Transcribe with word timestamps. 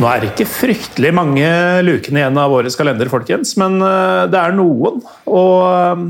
Nå 0.00 0.08
er 0.08 0.22
det 0.22 0.30
ikke 0.30 0.48
fryktelig 0.48 1.10
mange 1.12 1.48
lukene 1.84 2.22
igjen 2.22 2.38
av 2.40 2.54
årets 2.56 2.78
kalender, 2.78 3.10
folkens, 3.12 3.52
men 3.60 3.74
eh, 3.84 4.22
det 4.32 4.38
er 4.40 4.54
noen. 4.56 5.02
Og 5.28 5.56
eh, 5.68 6.04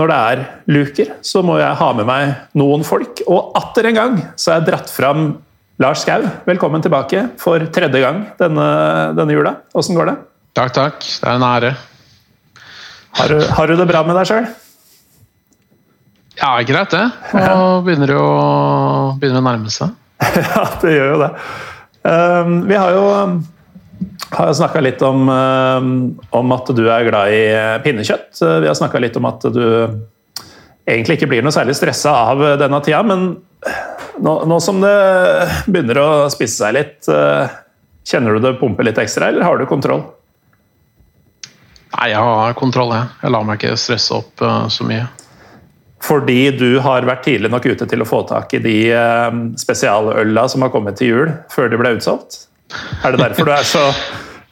når 0.00 0.10
det 0.10 0.16
er 0.32 0.42
luker, 0.74 1.12
så 1.22 1.42
må 1.46 1.60
jeg 1.60 1.78
ha 1.78 1.90
med 1.94 2.08
meg 2.08 2.32
noen 2.58 2.82
folk. 2.86 3.22
Og 3.30 3.54
atter 3.60 3.90
en 3.90 3.98
gang 4.00 4.18
så 4.34 4.50
har 4.50 4.58
jeg 4.58 4.72
dratt 4.72 4.90
fram 4.90 5.28
Lars 5.80 6.02
Skau. 6.02 6.26
Velkommen 6.50 6.82
tilbake 6.82 7.28
for 7.38 7.62
tredje 7.70 8.02
gang 8.02 8.24
denne, 8.42 8.66
denne 9.14 9.38
jula. 9.38 9.54
Åssen 9.78 9.94
går 9.94 10.10
det? 10.10 10.18
Takk, 10.58 10.74
takk. 10.74 10.98
Det 11.06 11.30
er 11.30 11.38
en 11.38 11.46
ære. 11.46 11.72
Har 13.20 13.30
du, 13.30 13.38
har 13.54 13.70
du 13.70 13.78
det 13.78 13.90
bra 13.90 14.02
med 14.06 14.18
deg 14.18 14.32
sjøl? 14.32 14.50
Ja, 16.40 16.56
greit 16.66 16.90
det. 16.94 17.06
Nå 17.38 17.64
begynner 17.86 18.10
det 18.10 18.18
å, 18.18 18.30
begynner 19.20 19.44
å 19.44 19.50
nærme 19.52 19.70
seg. 19.78 19.94
Ja, 20.50 20.66
det 20.82 20.90
gjør 20.98 21.14
jo 21.14 21.18
det. 21.22 21.28
Um, 22.02 22.60
vi 22.68 22.78
har 22.80 22.94
jo 22.96 23.02
um, 23.12 23.34
har 24.32 24.52
snakka 24.56 24.80
litt 24.80 25.02
om, 25.04 25.28
um, 25.28 25.90
om 26.36 26.54
at 26.56 26.70
du 26.76 26.84
er 26.88 27.04
glad 27.08 27.34
i 27.34 27.42
eh, 27.52 27.76
pinnekjøtt. 27.84 28.30
Uh, 28.40 28.58
Vi 28.64 28.70
har 28.70 28.78
snakka 28.78 29.02
litt 29.02 29.18
om 29.20 29.28
at 29.28 29.44
du 29.52 29.64
egentlig 30.88 31.18
ikke 31.18 31.28
blir 31.30 31.44
noe 31.44 31.54
særlig 31.54 31.76
stressa 31.76 32.14
av 32.32 32.40
denne 32.60 32.80
tida, 32.82 33.02
men 33.06 33.34
nå, 34.18 34.32
nå 34.48 34.56
som 34.64 34.80
det 34.82 34.94
begynner 35.68 36.00
å 36.00 36.08
spisse 36.32 36.64
seg 36.64 36.74
litt, 36.74 37.10
kjenner 38.08 38.34
du 38.34 38.42
det 38.42 38.56
pumpe 38.58 38.82
litt 38.86 38.98
ekstra, 38.98 39.28
eller 39.30 39.46
har 39.46 39.60
du 39.60 39.68
kontroll? 39.70 40.02
Nei, 41.90 42.12
jeg 42.12 42.22
har 42.22 42.54
kontroll, 42.58 42.92
jeg. 42.94 43.08
Jeg 43.24 43.34
lar 43.34 43.46
meg 43.46 43.58
ikke 43.58 43.78
stresse 43.80 44.14
opp 44.14 44.44
eh, 44.46 44.66
så 44.70 44.86
mye. 44.86 45.06
Fordi 46.10 46.40
du 46.58 46.80
har 46.82 47.06
vært 47.06 47.22
tidlig 47.28 47.52
nok 47.52 47.68
ute 47.70 47.86
til 47.86 48.02
å 48.02 48.08
få 48.08 48.24
tak 48.26 48.50
i 48.58 48.62
de 48.64 48.78
eh, 48.90 49.36
spesialøla 49.60 50.48
som 50.50 50.64
har 50.66 50.72
kommet 50.74 50.98
til 50.98 51.12
jul, 51.12 51.28
før 51.52 51.70
de 51.70 51.78
ble 51.78 51.92
utsolgt? 51.98 52.48
Er 53.04 53.14
det 53.14 53.20
derfor 53.22 53.46
du 53.46 53.52
er 53.54 53.66
så, 53.66 53.84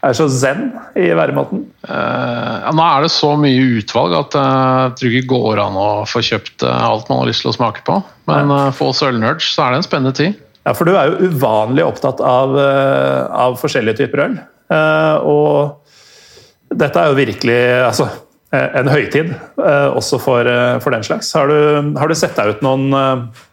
er 0.07 0.15
så 0.15 0.29
zen 0.31 0.69
i 0.99 1.09
væremåten? 1.19 1.65
Uh, 1.87 2.63
ja, 2.63 2.73
nå 2.75 2.85
er 2.85 3.07
det 3.07 3.11
så 3.15 3.33
mye 3.41 3.65
utvalg 3.81 4.15
at 4.21 4.37
eh, 4.39 4.83
jeg 4.85 4.95
tror 5.01 5.17
ikke 5.19 5.33
går 5.35 5.63
an 5.65 5.81
å 5.83 5.89
få 6.07 6.23
kjøpt 6.29 6.67
alt 6.69 7.11
man 7.11 7.25
har 7.25 7.33
lyst 7.33 7.43
til 7.43 7.51
å 7.51 7.57
smake 7.59 7.83
på. 7.89 7.99
Men 8.31 8.55
uh, 8.55 8.69
for 8.75 8.95
oss 8.95 9.03
ølnerds 9.07 9.51
så 9.51 9.67
er 9.67 9.75
det 9.75 9.83
en 9.83 9.89
spennende 9.89 10.15
tid. 10.19 10.39
Ja, 10.63 10.77
for 10.77 10.87
du 10.87 10.95
er 10.95 11.11
jo 11.11 11.33
uvanlig 11.33 11.87
opptatt 11.87 12.23
av, 12.23 12.55
av 12.55 13.59
forskjellige 13.59 14.03
typer 14.03 14.27
øl. 14.27 14.41
Uh, 14.69 15.17
Og 15.25 16.77
dette 16.79 17.01
er 17.01 17.09
jo 17.09 17.17
virkelig 17.17 17.61
altså, 17.87 18.11
en 18.57 18.89
høytid, 18.89 19.35
eh, 19.61 19.89
også 19.93 20.21
for, 20.23 20.49
eh, 20.49 20.79
for 20.81 20.95
den 20.95 21.05
slags. 21.05 21.33
Har 21.37 21.49
du, 21.51 21.93
har 21.99 22.09
du 22.09 22.15
sett 22.17 22.37
deg 22.39 22.57
ut 22.57 22.63
noen, 22.65 22.89
eh, 22.97 23.45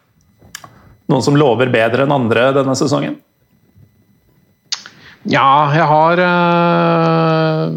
noen 1.12 1.24
som 1.24 1.36
lover 1.36 1.68
bedre 1.72 2.06
enn 2.06 2.14
andre 2.14 2.52
denne 2.56 2.76
sesongen? 2.78 3.18
Ja, 5.26 5.74
jeg 5.74 5.86
har 5.90 6.20
øh, 6.22 7.70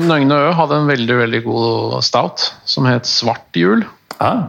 Nøgne 0.00 0.36
Ø 0.46 0.52
hadde 0.56 0.78
en 0.80 0.88
veldig, 0.88 1.16
veldig 1.18 1.42
god 1.44 2.02
stout 2.06 2.46
som 2.64 2.88
het 2.88 3.08
Svart 3.08 3.58
jul. 3.58 3.84
Ah, 4.20 4.48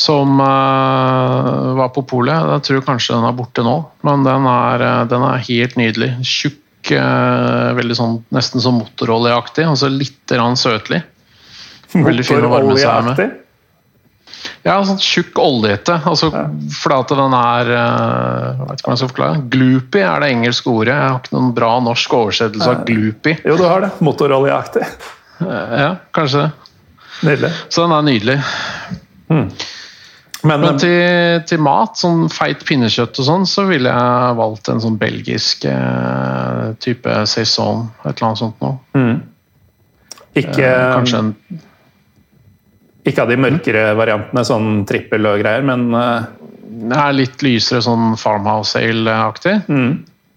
som 0.00 0.40
øh, 0.40 1.76
var 1.78 1.90
på 1.94 2.04
polet. 2.06 2.48
Jeg 2.54 2.66
tror 2.66 2.84
kanskje 2.86 3.16
den 3.16 3.26
er 3.28 3.36
borte 3.36 3.64
nå, 3.66 3.76
men 4.06 4.24
den 4.26 4.46
er, 4.48 4.84
eh, 4.86 5.04
den 5.10 5.26
er 5.26 5.46
helt 5.48 5.76
nydelig. 5.80 6.10
Tjukk, 6.26 6.60
eh, 6.96 7.70
veldig 7.78 7.96
sånn, 7.98 8.16
nesten 8.34 8.62
sånn 8.64 8.78
motoroljeaktig, 8.80 9.66
altså 9.68 9.90
litt 9.92 10.34
rann 10.36 10.56
søtlig. 10.58 11.02
Veldig 11.94 12.24
fin 12.26 12.44
å 12.46 12.50
varme 12.52 12.76
seg 12.78 13.08
med. 13.08 13.38
Ja, 14.64 14.76
sånn 14.84 15.00
tjukk 15.00 15.36
oljete. 15.42 15.98
Altså, 16.08 16.30
fordi 16.32 16.96
at 16.96 17.12
den 17.18 17.34
er 17.36 17.70
eh, 17.74 18.60
Jeg 18.60 18.68
vet 18.68 18.80
ikke 18.80 18.88
hva 18.88 18.94
jeg 18.94 19.00
skal 19.02 19.10
forklare. 19.12 19.42
Gloopy 19.52 20.02
er 20.04 20.22
det 20.24 20.30
engelske 20.36 20.72
ordet. 20.72 20.94
Jeg 20.94 21.10
har 21.12 21.18
ikke 21.20 21.36
noen 21.36 21.50
bra 21.56 21.72
norsk 21.84 22.14
oversettelse 22.20 22.70
av 22.70 22.84
gloopy. 22.88 23.34
Jo, 23.48 23.56
du 23.60 23.64
har 23.66 23.84
det. 23.86 23.90
Motoroljeaktig. 24.04 24.86
Eh, 25.40 25.76
Ja, 25.80 25.90
kanskje 26.16 26.46
det. 26.46 26.50
Nydelig. 27.24 27.50
Så 27.68 27.84
den 27.84 27.92
er 27.96 28.06
nydelig. 28.06 28.38
Men, 30.42 30.60
Men 30.62 30.78
til, 30.80 31.42
til 31.44 31.60
mat, 31.60 31.98
sånn 32.00 32.22
feit 32.32 32.62
pinnekjøtt 32.64 33.18
og 33.20 33.26
sånn, 33.26 33.42
så 33.48 33.66
ville 33.68 33.90
jeg 33.92 34.36
valgt 34.38 34.70
en 34.72 34.80
sånn 34.80 34.96
belgisk 35.00 35.66
eh, 35.68 36.70
type 36.80 37.16
saison, 37.28 37.90
et 38.06 38.14
eller 38.14 38.28
annet 38.30 38.40
sånt 38.40 38.62
noe. 38.64 38.78
ikke, 40.38 40.64
Eh, 40.64 40.94
Kanskje 40.94 41.18
en 41.24 41.34
ikke 43.10 43.22
av 43.24 43.30
de 43.32 43.36
mørkere 43.40 43.82
variantene, 43.96 44.42
sånn 44.44 44.84
trippel 44.88 45.24
og 45.28 45.40
greier, 45.40 45.62
men 45.64 45.86
eh, 45.96 46.22
Det 46.90 46.96
er 46.96 47.12
litt 47.16 47.42
lysere 47.44 47.80
sånn 47.84 48.16
farmhouse 48.20 48.78
ale-aktig. 48.80 49.54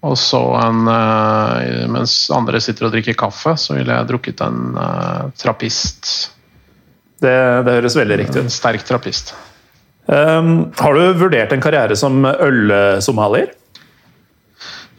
Og 0.04 0.16
så 0.20 0.40
en 0.60 0.84
eh, 0.90 1.84
Mens 1.88 2.16
andre 2.34 2.60
sitter 2.60 2.88
og 2.88 2.92
drikker 2.96 3.16
kaffe, 3.16 3.54
så 3.60 3.76
ville 3.78 3.92
jeg 3.94 4.08
drukket 4.10 4.40
en 4.44 4.76
eh, 4.76 5.24
trappist. 5.40 6.10
det, 7.24 7.36
det 7.64 7.76
høres 7.78 7.96
veldig 7.96 8.18
riktig 8.24 8.40
ut. 8.40 8.44
En 8.48 8.52
sterk 8.52 8.84
trappist. 8.84 9.32
Um, 10.04 10.72
har 10.76 10.96
du 10.96 11.04
vurdert 11.16 11.52
en 11.54 11.62
karriere 11.64 11.96
som 11.96 12.24
ølsomalier? 12.28 13.54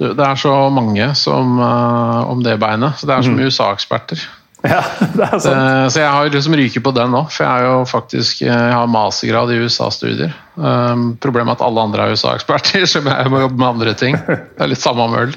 Det 0.02 0.20
er 0.20 0.40
så 0.40 0.54
mange 0.74 1.06
som 1.16 1.60
uh, 1.62 2.26
om 2.28 2.42
det 2.44 2.58
beinet. 2.60 2.98
så 3.00 3.08
Det 3.08 3.16
er 3.16 3.28
som 3.30 3.40
USA-eksperter. 3.40 4.26
Ja, 4.66 4.80
det 5.14 5.22
er 5.22 5.38
sant. 5.38 5.54
Eh, 5.54 5.88
Så 5.94 6.00
jeg 6.02 6.10
har 6.10 6.30
liksom 6.34 6.56
ryket 6.58 6.82
på 6.82 6.90
den 6.96 7.12
nå, 7.14 7.20
for 7.30 7.46
jeg 7.46 7.62
er 7.62 7.68
jo 7.68 7.84
faktisk 7.86 8.40
eh, 8.42 8.50
jeg 8.50 8.74
har 8.74 8.88
mastergrad 8.90 9.52
i 9.54 9.60
USA-studier. 9.62 10.32
Um, 10.58 11.04
problemet 11.22 11.54
er 11.54 11.60
at 11.60 11.66
alle 11.68 11.84
andre 11.86 12.08
er 12.08 12.16
USA-eksperter, 12.18 12.86
så 12.90 13.04
jeg 13.06 13.30
må 13.30 13.44
jobbe 13.44 13.62
med 13.62 13.68
andre 13.68 13.94
ting. 13.94 14.18
Det 14.26 14.66
er 14.66 14.72
litt 14.72 14.82
samme 14.82 15.06
om 15.06 15.14
øl. 15.20 15.36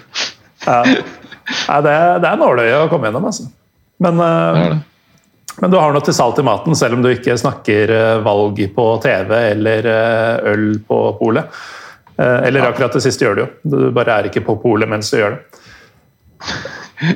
Ja. 0.64 0.78
Nei, 0.80 1.78
det, 1.84 1.94
det 2.24 2.30
er 2.30 2.40
nåløye 2.40 2.80
å 2.86 2.88
komme 2.88 3.10
gjennom, 3.10 3.28
altså. 3.28 3.50
Men, 4.00 4.16
uh, 4.16 4.32
Det 4.56 4.64
er 4.64 4.72
det. 4.78 4.80
Men 5.60 5.72
du 5.72 5.78
har 5.80 5.94
noe 5.94 6.04
til 6.06 6.14
salt 6.16 6.38
i 6.38 6.46
maten, 6.46 6.76
selv 6.78 6.98
om 6.98 7.02
du 7.04 7.10
ikke 7.10 7.38
snakker 7.40 7.90
uh, 7.94 8.20
valg 8.26 8.60
på 8.74 8.86
TV 9.04 9.32
eller 9.54 9.88
uh, 9.88 10.52
øl 10.52 10.68
på 10.86 11.00
polet. 11.18 11.58
Uh, 12.18 12.40
eller 12.46 12.68
akkurat 12.68 12.94
det 12.94 13.02
siste 13.04 13.26
gjør 13.26 13.38
du 13.38 13.42
jo. 13.44 13.48
Du 13.62 13.78
bare 13.94 14.18
er 14.18 14.30
ikke 14.30 14.44
på 14.46 14.58
polet 14.62 14.90
mens 14.90 15.10
du 15.10 15.18
gjør 15.20 15.36
det. 15.36 15.42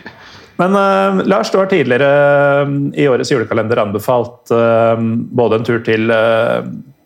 Men 0.60 0.76
uh, 0.76 1.22
Lars, 1.26 1.50
du 1.50 1.58
har 1.58 1.70
tidligere 1.70 2.08
uh, 2.66 2.72
i 2.94 3.08
årets 3.10 3.32
julekalender 3.32 3.81
anbefalt 3.82 4.52
uh, 4.55 4.99
både 5.34 5.58
en 5.58 5.67
tur 5.67 5.81
til 5.87 6.12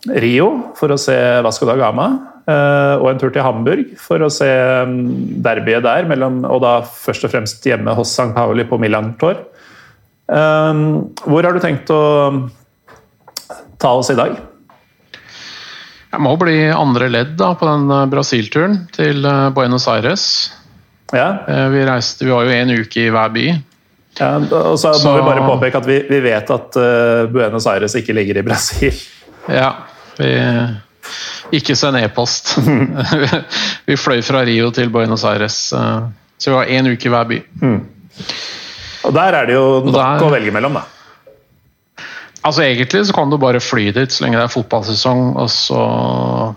Rio 0.07 0.49
for 0.79 0.93
å 0.93 0.99
se 1.01 1.17
Vasco 1.43 1.67
da 1.67 1.75
Gama, 1.81 2.07
og 2.47 3.09
en 3.11 3.19
tur 3.19 3.33
til 3.35 3.43
Hamburg 3.43 3.97
for 3.99 4.23
å 4.23 4.29
se 4.31 4.47
um, 4.87 5.01
derbyet 5.43 5.83
der, 5.83 6.07
mellom, 6.07 6.45
og 6.47 6.61
da 6.63 6.77
først 6.87 7.27
og 7.27 7.33
fremst 7.33 7.67
hjemme 7.67 7.91
hos 7.99 8.13
St. 8.13 8.29
Pauli 8.37 8.63
på 8.71 8.79
Milan 8.79 9.17
Tor. 9.19 9.41
Um, 10.27 11.13
hvor 11.23 11.47
har 11.47 11.55
du 11.55 11.61
tenkt 11.63 11.91
å 11.95 12.01
ta 13.79 13.93
oss 13.95 14.11
i 14.11 14.17
dag? 14.19 14.37
Jeg 16.11 16.23
må 16.25 16.33
bli 16.41 16.57
andre 16.73 17.09
ledd 17.13 17.35
da, 17.39 17.53
på 17.59 17.67
den 17.69 17.91
eh, 17.93 18.07
Brasil-turen 18.11 18.79
til 18.95 19.25
eh, 19.29 19.49
Buenos 19.55 19.87
Aires. 19.93 20.25
Ja, 21.15 21.27
Eh, 21.47 21.67
Vi, 21.71 21.83
reiste, 21.87 22.25
vi 22.27 22.33
var 22.33 22.47
jo 22.49 22.55
en 22.57 22.73
uke 22.81 23.05
i 23.05 23.11
hver 23.15 23.29
by. 23.35 23.45
ja 24.19 24.31
og 24.41 24.79
så 24.81 24.89
må 24.95 24.99
Så- 25.03 25.13
vi 25.19 25.23
bare 25.29 25.45
påpeke 25.47 25.77
at 25.79 25.87
vi, 25.87 25.99
vi 26.09 26.21
vet 26.25 26.51
at 26.51 26.77
uh, 26.81 27.27
Buenos 27.31 27.67
Aires 27.71 27.95
ikke 27.95 28.15
ligger 28.17 28.39
i 28.41 28.43
Brasil. 28.47 28.95
Ja, 29.53 29.75
vi 30.19 30.33
Ikke 31.61 31.77
send 31.79 31.97
e-post. 32.01 32.57
vi 33.87 33.95
fløy 34.01 34.23
fra 34.27 34.41
Rio 34.49 34.71
til 34.75 34.89
Buenos 34.91 35.23
Aires. 35.25 35.61
Så 36.39 36.51
vi 36.51 36.57
var 36.57 36.67
én 36.67 36.89
uke 36.91 37.07
i 37.07 37.13
hver 37.13 37.29
by. 37.31 37.43
Og 39.07 39.15
der 39.15 39.39
er 39.39 39.49
det 39.49 39.55
jo 39.57 39.81
nok 39.87 39.95
der- 39.95 40.27
å 40.27 40.31
velge 40.33 40.53
mellom, 40.55 40.81
da. 40.81 40.85
Altså 42.47 42.63
Egentlig 42.63 43.07
så 43.07 43.15
kan 43.15 43.31
du 43.31 43.39
bare 43.39 43.61
fly 43.61 43.91
dit 43.91 44.13
så 44.13 44.23
lenge 44.25 44.39
det 44.39 44.47
er 44.47 44.55
fotballsesong, 44.55 45.37
og 45.37 45.51
så 45.51 46.55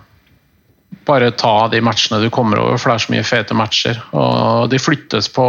bare 1.06 1.32
ta 1.32 1.68
de 1.68 1.82
matchene 1.82 2.22
du 2.22 2.30
kommer 2.30 2.60
over, 2.62 2.78
for 2.78 2.92
det 2.92 2.96
er 2.96 3.06
så 3.06 3.14
mye 3.14 3.26
fete 3.26 3.58
matcher. 3.58 3.98
Og 4.14 4.70
de 4.70 4.78
flyttes 4.82 5.30
på 5.34 5.46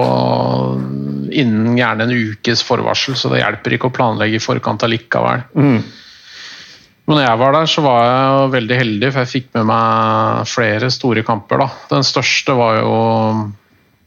innen 1.30 1.76
gjerne 1.76 2.06
en 2.06 2.14
ukes 2.14 2.62
forvarsel, 2.64 3.16
så 3.16 3.28
det 3.32 3.42
hjelper 3.42 3.76
ikke 3.76 3.90
å 3.90 3.96
planlegge 3.96 4.38
i 4.38 4.42
forkant 4.42 4.86
allikevel. 4.86 5.44
Mm. 5.52 5.82
Men 7.10 7.18
når 7.18 7.24
jeg 7.26 7.40
var 7.42 7.52
der, 7.52 7.66
så 7.66 7.84
var 7.84 8.00
jeg 8.06 8.50
veldig 8.54 8.76
heldig, 8.80 9.12
for 9.12 9.20
jeg 9.20 9.32
fikk 9.34 9.46
med 9.58 9.68
meg 9.72 10.48
flere 10.48 10.90
store 10.94 11.24
kamper. 11.26 11.64
da. 11.64 11.68
Den 11.90 12.06
største 12.06 12.56
var 12.56 12.80
jo 12.80 12.96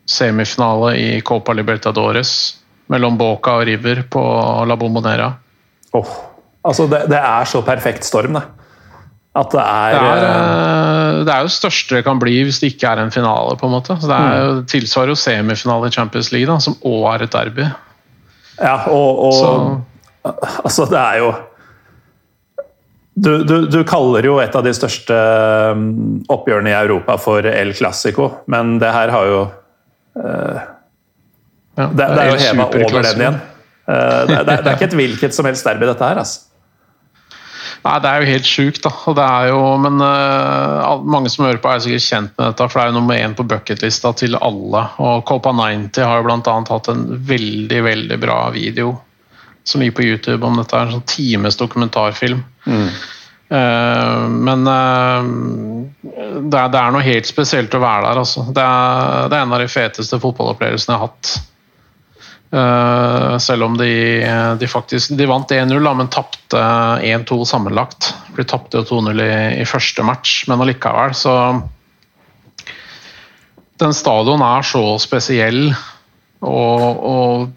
semifinale 0.09 0.95
i 0.97 1.21
Copa 1.21 1.53
Libertadores 1.53 2.62
mellom 2.91 3.17
Boca 3.19 3.57
og 3.59 3.67
River 3.69 4.03
på 4.11 4.23
La 4.67 4.77
Bombonera. 4.79 5.29
Oh, 5.93 6.09
altså 6.65 6.87
det, 6.91 7.05
det 7.11 7.19
er 7.19 7.47
så 7.49 7.61
perfekt 7.65 8.07
storm, 8.07 8.39
det. 8.39 8.43
At 9.33 9.49
det 9.49 9.61
er, 9.61 9.95
Det 9.95 10.09
er, 10.09 10.23
eh, 10.23 10.33
eh, 10.33 11.21
det 11.25 11.33
er 11.33 11.45
jo 11.45 11.53
største 11.53 11.97
det 11.97 12.03
kan 12.05 12.19
bli 12.21 12.35
hvis 12.45 12.59
det 12.61 12.75
ikke 12.75 12.91
er 12.91 13.01
en 13.01 13.13
finale. 13.13 13.55
på 13.57 13.65
en 13.65 13.73
måte. 13.73 13.95
Så 14.01 14.09
det 14.09 14.17
er 14.17 14.43
jo 14.43 14.59
tilsvarer 14.69 15.13
jo 15.13 15.17
semifinale 15.17 15.89
i 15.89 15.95
Champions 15.95 16.29
League, 16.35 16.49
da, 16.49 16.59
som 16.61 16.77
òg 16.85 17.07
er 17.15 17.25
et 17.25 17.33
derby. 17.33 17.65
Ja, 18.59 18.77
og, 18.93 19.25
og 19.25 19.33
Så 19.33 19.55
Altså, 20.63 20.85
det 20.87 20.99
er 20.99 21.17
jo 21.19 21.33
du, 23.13 23.43
du, 23.43 23.65
du 23.67 23.83
kaller 23.85 24.25
jo 24.25 24.37
et 24.41 24.55
av 24.55 24.63
de 24.65 24.71
største 24.73 25.17
um, 25.75 26.21
oppgjørene 26.31 26.71
i 26.71 26.77
Europa 26.77 27.17
for 27.21 27.45
El 27.45 27.73
Clásico, 27.77 28.29
men 28.49 28.77
det 28.81 28.89
her 28.95 29.11
har 29.13 29.27
jo 29.29 29.41
ja, 31.77 31.89
Det, 31.89 32.07
det 32.07 32.23
er 32.23 32.31
jo 32.31 32.39
helt 32.39 32.47
heva 32.47 32.65
over 32.69 33.05
den 33.09 33.21
igjen. 33.25 33.37
Eh, 33.87 34.25
Det, 34.29 34.39
det, 34.47 34.57
det 34.63 34.71
er 34.71 34.75
ikke 34.77 34.89
et 34.91 34.99
hvilket 35.01 35.35
som 35.35 35.47
helst 35.49 35.65
derby, 35.67 35.87
dette 35.89 36.09
her. 36.09 36.19
altså. 36.21 36.49
Nei, 37.83 37.99
Det 37.99 38.09
er 38.09 38.21
jo 38.21 38.29
helt 38.31 38.47
sjukt, 38.47 38.81
da. 38.85 38.91
Og 39.11 39.15
det 39.17 39.23
er 39.27 39.49
jo, 39.51 39.61
men 39.83 39.99
uh, 39.99 41.01
mange 41.03 41.31
som 41.31 41.45
hører 41.45 41.59
på, 41.59 41.71
er 41.71 41.81
sikkert 41.83 42.05
kjent 42.05 42.37
med 42.37 42.45
dette, 42.47 42.67
for 42.69 42.79
det 42.79 42.83
er 42.85 42.91
jo 42.93 42.97
nummer 42.99 43.19
én 43.19 43.35
på 43.35 43.45
bucketlista 43.47 44.13
til 44.19 44.37
alle. 44.39 44.85
Og 45.03 45.25
Copa 45.27 45.51
90 45.57 46.07
har 46.07 46.21
jo 46.21 46.27
bl.a. 46.29 46.55
hatt 46.69 46.91
en 46.93 47.03
veldig, 47.33 47.81
veldig 47.89 48.19
bra 48.23 48.37
video 48.55 48.95
som 49.67 49.83
gikk 49.83 49.97
på 49.99 50.07
YouTube 50.07 50.47
om 50.47 50.59
dette. 50.59 50.79
En 50.79 50.95
sånn 50.95 51.07
times 51.11 51.59
dokumentarfilm. 51.59 52.43
Eh, 53.53 54.23
men 54.47 54.63
uh, 54.67 55.19
det, 55.99 56.57
er, 56.57 56.71
det 56.71 56.79
er 56.79 56.95
noe 56.95 57.03
helt 57.03 57.27
spesielt 57.27 57.75
å 57.75 57.83
være 57.83 58.07
der, 58.07 58.21
altså. 58.23 58.47
Det 58.47 58.63
er, 58.63 59.27
det 59.27 59.37
er 59.37 59.43
en 59.43 59.57
av 59.57 59.63
de 59.63 59.71
feteste 59.71 60.19
fotballopplevelsene 60.23 60.95
jeg 60.95 61.03
har 61.03 61.11
hatt. 61.11 61.33
Eh, 62.53 63.37
selv 63.37 63.63
om 63.63 63.77
de, 63.77 63.89
de 64.59 64.67
faktisk 64.69 65.15
De 65.17 65.25
vant 65.25 65.51
1-0, 65.51 65.87
men 65.97 66.09
tapte 66.13 66.59
1-2 67.01 67.39
sammenlagt. 67.49 68.11
De 68.37 68.45
tapte 68.45 68.83
2-0 68.85 69.23
i, 69.23 69.31
i 69.63 69.65
første 69.65 70.05
match, 70.05 70.43
men 70.49 70.61
allikevel, 70.61 71.15
så 71.17 71.33
Den 73.81 73.95
stadion 73.97 74.45
er 74.45 74.69
så 74.69 74.83
spesiell 75.01 75.65
og, 76.43 77.01
og 77.09 77.49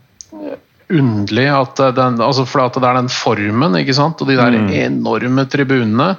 underlig 0.86 1.46
at 1.50 1.80
den, 1.96 2.20
altså 2.22 2.46
for 2.48 2.64
at 2.64 2.78
det 2.78 2.88
er 2.88 3.00
den 3.00 3.10
formen, 3.12 3.76
ikke 3.76 3.94
sant? 3.98 4.22
og 4.22 4.30
de 4.30 4.38
der 4.38 4.56
enorme 4.86 5.44
tribunene. 5.50 6.14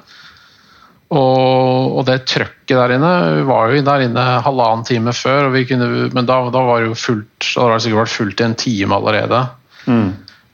Og, 1.08 1.98
og 1.98 2.02
det 2.10 2.26
trøkket 2.28 2.74
der 2.76 2.94
inne 2.98 3.12
Vi 3.38 3.44
var 3.48 3.72
jo 3.72 3.84
der 3.88 4.02
inne 4.10 4.24
halvannen 4.44 4.84
time 4.88 5.14
før, 5.16 5.54
kunne, 5.70 5.88
men 6.12 6.28
da, 6.28 6.40
da 6.52 6.64
var 6.68 6.84
det 6.84 6.90
jo 6.90 6.98
fullt. 7.00 7.52
Da 7.54 7.64
hadde 7.64 7.78
det 7.78 7.86
sikkert 7.86 8.02
vært 8.04 8.16
fullt 8.18 8.42
i 8.42 8.48
en 8.48 8.58
time 8.60 8.98
allerede. 8.98 9.44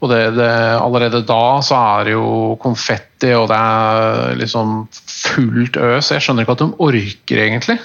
Og 0.04 0.12
det, 0.12 0.20
det, 0.36 0.52
allerede 0.84 1.24
da 1.26 1.44
så 1.64 1.80
er 1.80 2.10
det 2.10 2.16
jo 2.18 2.28
konfetti, 2.62 3.32
og 3.38 3.48
det 3.50 3.58
er 3.58 4.34
liksom 4.36 4.82
fullt 4.92 5.80
øs. 5.80 6.12
Jeg 6.12 6.26
skjønner 6.26 6.44
ikke 6.44 6.58
at 6.58 6.64
de 6.66 6.68
orker, 6.84 7.44
egentlig. 7.46 7.78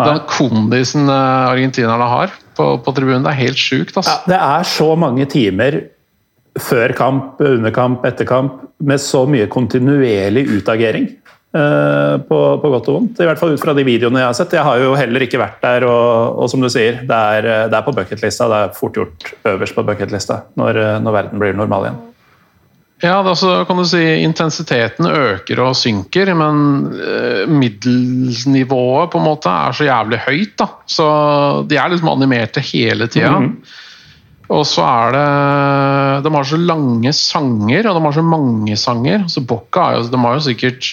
Den 0.00 0.20
kondisen 0.28 1.08
eh, 1.08 1.48
argentinerne 1.50 2.06
har 2.12 2.34
på, 2.56 2.74
på 2.84 2.92
tribunen, 2.96 3.24
det 3.24 3.32
er 3.32 3.42
helt 3.42 3.60
sjukt. 3.60 3.96
Ja, 3.96 4.02
Altså. 4.02 4.18
det 4.28 4.36
er 4.36 4.68
så 4.68 4.90
mange 5.00 5.26
timer 5.32 5.80
før 6.60 6.92
kamp, 6.96 7.40
under 7.40 7.72
kamp, 7.72 8.04
etter 8.04 8.28
kamp, 8.28 8.60
med 8.80 9.00
så 9.00 9.24
mye 9.28 9.48
kontinuerlig 9.48 10.46
utagering. 10.58 11.08
Eh, 11.56 12.16
på, 12.28 12.40
på 12.62 12.72
godt 12.74 12.90
og 12.90 12.98
vondt. 12.98 13.22
I 13.22 13.28
hvert 13.28 13.40
fall 13.40 13.54
ut 13.54 13.62
fra 13.62 13.74
de 13.76 13.86
videoene 13.86 14.22
jeg 14.22 14.30
har 14.30 14.36
sett. 14.38 14.54
Jeg 14.58 14.66
har 14.66 14.82
jo 14.82 14.92
heller 14.98 15.26
ikke 15.26 15.40
vært 15.40 15.58
der, 15.64 15.88
og, 15.88 16.38
og 16.42 16.52
som 16.52 16.62
du 16.62 16.70
sier, 16.72 17.02
det 17.08 17.24
er, 17.38 17.48
eh, 17.48 17.64
det 17.72 17.78
er 17.78 17.86
på 17.86 17.96
bucketlista. 17.96 18.50
Det 18.50 18.60
er 18.60 18.78
fort 18.78 19.00
gjort 19.00 19.32
øverst 19.54 19.76
på 19.76 19.86
bucketlista 19.88 20.44
når, 20.60 20.84
eh, 20.84 21.02
når 21.02 21.18
verden 21.18 21.42
blir 21.42 21.58
normal 21.58 21.88
igjen. 21.88 22.06
Ja, 23.00 23.14
altså, 23.24 23.62
kan 23.64 23.78
du 23.80 23.86
si 23.88 24.00
Intensiteten 24.20 25.06
øker 25.08 25.62
og 25.64 25.76
synker, 25.78 26.34
men 26.36 26.58
middelsnivået 27.48 27.48
middelnivået 27.48 29.12
på 29.14 29.22
en 29.22 29.24
måte 29.24 29.48
er 29.48 29.72
så 29.72 29.86
jævlig 29.86 30.18
høyt. 30.26 30.52
da. 30.60 30.66
Så 30.84 31.06
De 31.70 31.78
er 31.80 31.88
liksom 31.88 32.12
animerte 32.12 32.60
hele 32.60 33.08
tida. 33.08 33.38
Og 34.50 34.66
så 34.66 34.84
er 34.84 35.14
det 35.14 36.24
De 36.26 36.34
har 36.34 36.44
så 36.44 36.58
lange 36.58 37.12
sanger, 37.16 37.88
og 37.88 37.96
de 37.96 38.04
har 38.04 38.18
så 38.18 38.26
mange 38.26 38.76
sanger. 38.76 39.24
Så 39.32 39.40
Bocca 39.40 39.92
er 39.94 40.10
de 40.10 40.20
har 40.20 40.36
jo 40.36 40.44
sikkert 40.50 40.90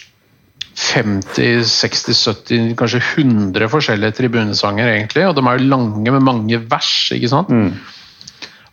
50, 0.77 1.63
60, 1.65 2.13
70, 2.13 2.74
kanskje 2.77 3.00
100 3.01 3.69
forskjellige 3.74 4.13
tribunesanger, 4.19 4.91
egentlig. 4.94 5.24
Og 5.25 5.33
de 5.38 5.41
er 5.41 5.57
jo 5.57 5.69
lange 5.71 6.12
med 6.13 6.21
mange 6.21 6.59
vers, 6.69 6.91
ikke 7.15 7.31
sant? 7.31 7.50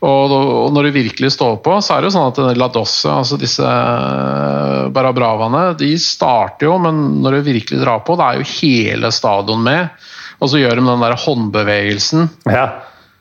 Og, 0.05 0.33
og 0.37 0.73
når 0.77 0.91
det 0.91 0.97
virkelig 0.99 1.31
står 1.33 1.63
på, 1.65 1.79
så 1.81 1.95
er 1.95 2.03
det 2.05 2.11
jo 2.11 2.17
sånn 2.19 2.29
at 2.29 2.59
La 2.61 2.69
Dosse, 2.69 3.09
altså 3.09 3.39
disse 3.41 3.65
barabravene, 3.65 4.93
Barabravaene, 4.93 5.63
de 5.81 5.95
starter 6.01 6.69
jo, 6.69 6.75
men 6.83 7.23
når 7.25 7.39
det 7.39 7.47
virkelig 7.47 7.81
drar 7.81 8.03
på, 8.05 8.19
da 8.21 8.33
er 8.35 8.43
jo 8.43 8.51
hele 8.59 9.09
stadion 9.15 9.65
med. 9.65 9.95
Og 10.45 10.51
så 10.53 10.61
gjør 10.61 10.77
de 10.77 10.85
den 10.85 11.07
der 11.07 11.17
håndbevegelsen 11.25 12.29
Ja. 12.51 12.67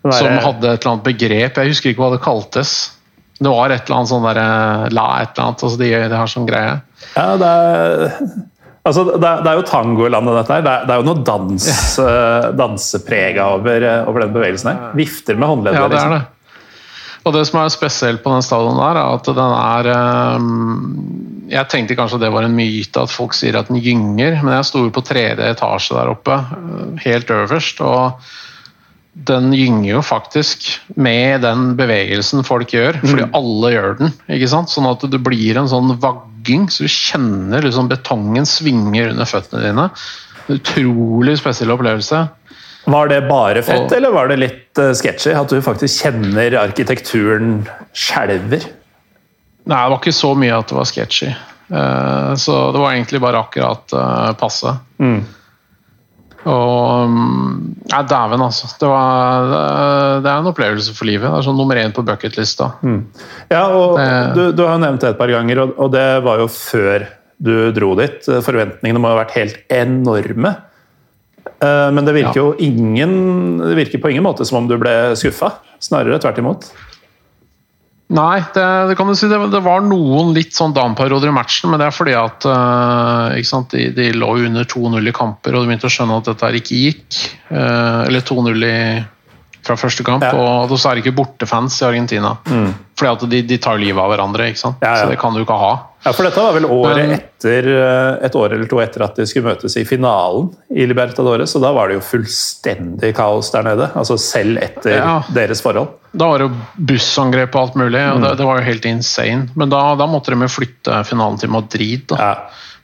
Der- 0.04 0.12
som 0.12 0.28
hadde 0.44 0.68
et 0.74 0.84
eller 0.84 0.98
annet 0.98 1.06
begrep, 1.06 1.56
jeg 1.56 1.72
husker 1.72 1.94
ikke 1.94 2.04
hva 2.04 2.12
det 2.18 2.24
kaltes. 2.26 2.92
Det 3.40 3.48
var 3.48 3.72
et 3.72 3.86
eller 3.86 4.02
annet 4.02 4.10
sånn 4.12 4.26
der 4.28 4.40
La 4.92 5.06
et 5.22 5.32
eller 5.32 5.46
annet, 5.48 5.64
altså 5.64 5.78
de, 5.80 5.88
de 6.12 6.18
har 6.20 6.28
sånn 6.28 6.50
greie. 6.50 6.74
Ja, 7.16 7.38
det 7.40 7.48
er, 7.48 8.18
altså, 8.84 9.06
det 9.16 9.28
er, 9.28 9.42
det 9.44 9.52
er 9.52 9.60
jo 9.60 9.66
tangolandet, 9.70 10.38
dette 10.42 10.58
her. 10.58 10.66
Det 10.66 10.74
er, 10.74 10.86
det 10.88 10.96
er 10.96 11.02
jo 11.02 11.08
noe 11.10 11.26
dans, 11.28 11.68
eh, 12.08 12.48
danseprega 12.60 13.50
over, 13.58 13.90
eh, 13.90 14.06
over 14.10 14.26
den 14.26 14.38
bevegelsen 14.38 14.72
her. 14.74 14.94
Vifter 15.00 15.40
med 15.40 15.52
håndleddet. 15.52 15.82
Ja, 15.82 15.90
det 15.90 16.00
er 16.00 16.00
liksom. 16.00 16.16
det. 16.20 16.30
Og 17.24 17.32
det 17.32 17.46
som 17.48 17.62
er 17.62 17.72
spesielt 17.72 18.24
på 18.24 18.34
den 18.34 18.44
stadion 18.44 18.80
der, 18.82 19.00
er 19.00 19.16
at 19.16 19.28
den 19.32 19.54
er 19.56 19.90
ehm, 19.94 20.50
Jeg 21.54 21.70
tenkte 21.72 21.96
kanskje 21.96 22.20
det 22.20 22.32
var 22.34 22.44
en 22.44 22.56
myte 22.58 23.04
at 23.04 23.12
folk 23.12 23.36
sier 23.38 23.56
at 23.60 23.70
den 23.72 23.80
gynger, 23.84 24.42
men 24.42 24.58
jeg 24.58 24.68
sto 24.68 24.84
jo 24.84 24.92
på 24.92 25.04
tredje 25.06 25.52
etasje 25.54 25.96
der 25.96 26.12
oppe, 26.12 26.36
eh, 26.36 27.04
helt 27.06 27.32
øverst, 27.32 27.80
og 27.84 28.20
den 29.14 29.52
gynger 29.54 29.92
jo 29.92 30.02
faktisk 30.02 30.66
med 30.98 31.44
den 31.46 31.76
bevegelsen 31.78 32.42
folk 32.48 32.72
gjør, 32.74 32.98
fordi 33.06 33.28
alle 33.38 33.70
gjør 33.76 33.98
den. 34.00 34.14
ikke 34.34 34.48
sant? 34.50 34.72
Sånn 34.74 34.88
at 34.90 35.04
det 35.12 35.20
blir 35.22 35.60
en 35.62 35.70
sånn 35.70 35.94
vagging, 36.02 36.66
så 36.74 36.88
du 36.88 36.90
kjenner 36.90 37.62
liksom 37.62 37.92
betongen 37.92 38.48
svinger 38.50 39.12
under 39.14 39.30
føttene 39.30 39.62
dine. 39.68 39.86
Utrolig 40.50 41.38
spesiell 41.40 41.72
opplevelse. 41.76 42.24
Var 42.90 43.08
det 43.08 43.22
bare 43.30 43.62
fett, 43.64 43.86
Og- 43.86 43.94
eller 43.96 44.12
var 44.12 44.28
det 44.28 44.40
litt 44.42 44.78
uh, 44.82 44.92
sketchy? 44.98 45.32
At 45.32 45.48
du 45.54 45.62
faktisk 45.64 46.04
kjenner 46.04 46.58
arkitekturen 46.60 47.62
skjelver? 47.96 48.66
Nei, 49.64 49.78
det 49.86 49.92
var 49.94 50.00
ikke 50.02 50.12
så 50.12 50.34
mye 50.36 50.58
at 50.58 50.68
det 50.68 50.76
var 50.76 50.90
sketchy. 50.90 51.30
Uh, 51.72 52.34
Så 52.36 52.58
det 52.74 52.82
var 52.82 52.92
egentlig 52.92 53.22
bare 53.24 53.40
akkurat 53.40 53.94
uh, 53.96 54.34
passe. 54.36 54.74
Og 56.50 57.10
mm, 57.10 57.60
Nei, 57.94 58.02
dæven, 58.10 58.42
altså. 58.42 58.68
Det, 58.80 58.88
var, 58.90 59.52
det 60.24 60.30
er 60.32 60.40
en 60.42 60.48
opplevelse 60.50 60.94
for 60.98 61.06
livet. 61.06 61.28
Det 61.30 61.38
er 61.42 61.46
sånn 61.46 61.58
nummer 61.60 61.78
én 61.78 61.92
på 61.94 62.02
bucketlista. 62.08 62.72
Ja, 63.52 63.68
og 63.70 63.98
Det- 64.00 64.34
du, 64.36 64.42
du 64.58 64.64
har 64.66 64.78
jo 64.78 64.82
nevnt 64.86 65.02
det 65.04 65.10
et 65.14 65.18
par 65.20 65.30
ganger, 65.30 65.60
og, 65.66 65.74
og 65.78 65.92
det 65.94 66.08
var 66.26 66.40
jo 66.42 66.48
før 66.48 67.06
du 67.44 67.72
dro 67.76 67.94
dit. 68.00 68.24
Forventningene 68.26 69.02
må 69.04 69.12
ha 69.12 69.20
vært 69.24 69.36
helt 69.38 69.58
enorme. 69.70 70.56
Eh, 71.62 71.92
Men 71.92 72.06
det 72.06 72.16
virker 72.16 72.40
Ja. 72.40 72.48
jo 72.48 72.56
ingen, 72.60 73.58
det 73.60 73.76
virker 73.78 74.02
på 74.02 74.10
ingen 74.12 74.24
måte 74.24 74.46
som 74.46 74.58
om 74.64 74.68
du 74.68 74.78
ble 74.78 75.14
skuffa. 75.20 75.54
Snarere 75.80 76.20
tvert 76.24 76.38
imot. 76.40 76.72
Nei, 78.14 78.44
det, 78.54 78.66
det 78.90 78.96
kan 78.98 79.10
du 79.10 79.16
si. 79.18 79.28
Det, 79.30 79.40
det 79.50 79.62
var 79.66 79.82
noen 79.86 80.36
litt 80.36 80.54
sånn 80.54 80.76
down-perioder 80.76 81.32
i 81.32 81.34
matchen, 81.34 81.72
men 81.72 81.82
det 81.82 81.88
er 81.88 81.96
fordi 81.96 82.14
at 82.18 82.46
eh, 82.46 83.40
sant, 83.48 83.74
de, 83.74 83.88
de 83.96 84.12
lå 84.14 84.36
under 84.46 84.68
2-0 84.70 85.10
i 85.10 85.16
kamper, 85.16 85.56
og 85.56 85.64
de 85.64 85.72
begynte 85.72 85.90
å 85.90 85.94
skjønne 85.96 86.20
at 86.22 86.30
dette 86.30 86.46
her 86.46 86.60
ikke 86.60 86.82
gikk. 86.84 87.24
Eh, 87.50 88.02
eller 88.06 88.28
2-0 88.28 88.68
i 88.70 88.78
fra 89.64 89.76
første 89.80 90.04
kamp. 90.04 90.24
Ja. 90.24 90.34
Og 90.68 90.74
så 90.78 90.90
er 90.92 90.96
det 91.00 91.06
ikke 91.06 91.16
bortefans 91.22 91.78
i 91.82 91.86
Argentina. 91.88 92.36
Fordi 93.00 93.10
at 93.12 93.24
de, 93.32 93.42
de 93.48 93.58
tar 93.58 93.80
livet 93.82 94.00
av 94.04 94.12
hverandre, 94.12 94.50
ikke 94.52 94.60
sant? 94.60 94.84
Ja, 94.84 94.94
ja. 94.94 95.02
så 95.04 95.10
det 95.10 95.18
kan 95.22 95.34
du 95.34 95.42
ikke 95.42 95.56
ha. 95.58 95.72
Ja, 96.04 96.12
for 96.12 96.28
dette 96.28 96.42
var 96.44 96.52
vel 96.58 96.66
året 96.68 97.14
etter 97.16 97.68
eh, 97.72 98.26
et 98.28 98.36
år 98.36 98.52
eller 98.58 98.68
to 98.68 98.82
etter 98.84 99.06
at 99.06 99.16
de 99.16 99.24
skulle 99.30 99.48
møtes 99.54 99.78
i 99.80 99.86
finalen 99.88 100.50
i 100.76 100.84
Libertadores, 100.90 101.54
så 101.56 101.62
da 101.64 101.72
var 101.72 101.88
det 101.88 101.96
jo 101.96 102.04
fullstendig 102.04 103.14
kaos 103.16 103.50
der 103.56 103.64
nede. 103.70 103.88
Altså 103.96 104.18
selv 104.20 104.60
etter 104.62 104.98
Ja. 105.00 105.14
deres 105.34 105.62
forhold. 105.64 105.96
Da 106.14 106.28
var 106.28 106.44
det 106.44 106.50
jo 106.50 106.86
bussangrep 106.92 107.56
og 107.56 107.62
alt 107.70 107.76
mulig, 107.80 108.04
og 108.12 108.20
Mm. 108.20 108.28
det, 108.28 108.38
det 108.38 108.46
var 108.46 108.60
jo 108.60 108.66
helt 108.68 108.86
insane. 108.86 109.48
Men 109.56 109.70
da, 109.72 109.96
da 109.96 110.06
måtte 110.06 110.36
de 110.36 110.42
jo 110.44 110.52
flytte 110.52 111.04
finalen 111.08 111.40
til 111.40 111.50
Madrid 111.50 112.06
da, 112.12 112.16
Ja. 112.20 112.36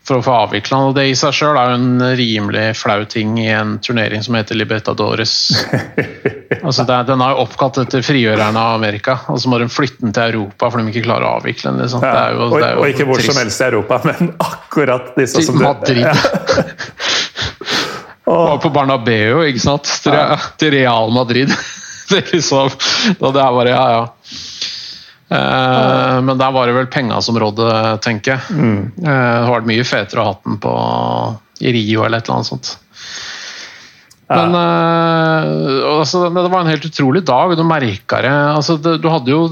For 0.08 0.18
å 0.20 0.24
få 0.26 0.34
avvikla 0.46 0.78
den. 0.78 0.88
Og 0.90 0.96
det 0.98 1.04
i 1.12 1.16
seg 1.18 1.36
sjøl 1.38 1.58
er 1.60 1.70
jo 1.70 1.78
en 1.80 2.04
rimelig 2.18 2.66
flau 2.80 3.04
ting 3.10 3.36
i 3.42 3.50
en 3.54 3.76
turnering 3.84 4.24
som 4.26 4.38
heter 4.40 4.58
Libertadores. 4.58 5.34
altså 6.66 6.86
er- 6.88 7.06
Den 7.10 7.22
er 7.22 7.36
jo 7.36 7.44
oppkalt 7.46 7.78
etter 7.84 8.02
frigjørerne 8.06 8.58
av 8.58 8.80
Amerika, 8.80 9.20
og 9.30 9.38
så 9.42 9.52
må 9.52 9.60
de 9.62 9.70
flytte 9.70 10.02
den 10.02 10.16
til 10.16 10.34
Europa 10.34 10.70
for 10.72 10.82
de 10.82 10.90
ikke 10.94 11.06
klarer 11.06 11.28
å 11.28 11.36
avvikle 11.42 11.72
den. 11.74 11.84
Liksom. 11.84 12.02
Ja. 12.06 12.14
Det 12.16 12.24
er 12.24 12.38
jo, 12.38 12.48
og, 12.48 12.68
og 12.84 12.88
ikke 12.94 13.06
hvor 13.10 13.22
trist. 13.22 13.32
som 13.34 13.42
helst 13.44 13.62
i 13.62 13.68
Europa, 13.70 14.02
men 14.10 14.34
akkurat 14.48 15.12
disse 15.20 15.46
som 15.46 15.62
Madrid. 15.62 16.06
Ja. 16.06 16.16
Og 18.30 18.60
på 18.62 18.70
Barnabeu, 18.70 19.40
ikke 19.50 19.62
sant? 19.64 19.90
Til, 20.04 20.14
til 20.62 20.74
Real 20.76 21.10
Madrid. 21.16 21.50
det 22.12 22.20
er 22.20 22.28
liksom 22.36 22.70
og 22.70 23.34
Det 23.34 23.42
er 23.42 23.56
bare 23.56 23.72
Ja, 23.74 23.86
ja. 23.96 24.04
Eh, 25.30 26.22
men 26.26 26.38
der 26.38 26.52
var 26.52 26.68
det 26.68 26.76
vel 26.78 26.90
penga 26.92 27.22
som 27.22 27.38
rådde, 27.40 27.70
tenker 28.06 28.36
jeg. 28.36 28.58
Mm. 28.58 28.80
Eh, 28.98 29.08
det 29.08 29.16
hadde 29.16 29.56
vært 29.56 29.72
mye 29.72 29.88
fetere 29.88 30.24
å 30.24 30.30
ha 30.32 30.38
den 30.46 30.62
på 30.64 30.76
i 31.60 31.74
Rio 31.76 32.06
eller 32.06 32.22
et 32.22 32.30
eller 32.30 32.40
annet 32.40 32.50
sånt. 32.50 32.78
Men 34.30 34.54
eh, 34.54 35.86
altså, 35.90 36.28
det 36.30 36.50
var 36.54 36.62
en 36.62 36.70
helt 36.70 36.86
utrolig 36.86 37.24
dag, 37.26 37.56
du 37.58 37.64
merka 37.66 38.20
det. 38.22 38.34
Altså, 38.54 38.78
det. 38.78 39.00
Du 39.02 39.08
hadde 39.10 39.34
jo 39.34 39.48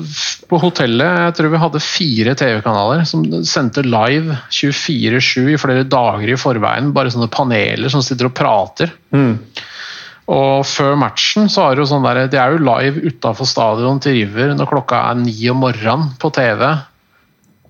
på 0.47 0.59
hotellet 0.61 1.23
jeg 1.25 1.37
tror 1.37 1.49
vi 1.53 1.61
hadde 1.63 1.81
fire 1.83 2.35
TV-kanaler 2.37 3.01
som 3.09 3.25
sendte 3.41 3.85
live 3.85 4.37
24-7 4.53 5.49
i 5.55 5.57
flere 5.61 5.87
dager 5.89 6.29
i 6.29 6.37
forveien. 6.39 6.93
Bare 6.95 7.13
sånne 7.13 7.29
paneler 7.33 7.93
som 7.93 8.05
sitter 8.05 8.29
og 8.29 8.37
prater. 8.37 8.93
Og 10.27 10.65
før 10.67 10.97
matchen 10.99 11.47
så 11.51 11.63
er 11.63 11.75
det 11.75 11.85
jo 11.85 11.89
sånn 11.93 12.03
der, 12.03 12.25
de 12.27 12.39
er 12.41 12.53
jo 12.53 12.63
live 12.67 13.05
utafor 13.07 13.47
stadion 13.47 14.01
til 14.03 14.17
River 14.19 14.51
når 14.57 14.69
klokka 14.73 15.05
er 15.11 15.19
ni 15.21 15.35
om 15.51 15.61
morgenen 15.63 16.09
på 16.19 16.31
TV. 16.35 16.65